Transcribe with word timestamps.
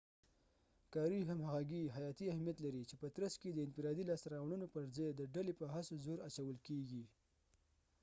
کاري 0.93 1.19
همغږي 1.29 1.83
حیاتي 1.95 2.25
اهمیت 2.29 2.57
لري 2.65 2.83
چې 2.89 2.95
په 3.01 3.07
ترڅ 3.15 3.33
کې 3.41 3.47
يې 3.49 3.53
د 3.55 3.59
انفرادي 3.67 4.03
لاسته 4.09 4.27
راوړنو 4.33 4.67
پر 4.73 4.83
ځای 4.95 5.09
د 5.15 5.21
ډلې 5.33 5.53
په 5.59 5.65
هڅو 5.73 5.93
زور 6.05 6.19
اچول 6.27 6.57
کیږي 6.67 7.03